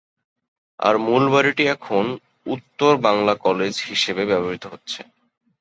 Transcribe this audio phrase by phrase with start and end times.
[0.79, 2.05] আর মূল বাড়িটি এখন
[2.45, 5.01] 'উত্তর বাংলা কলেজ' হিসেবে ব্যবহৃত হচ্ছে।